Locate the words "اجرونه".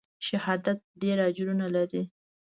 1.29-1.67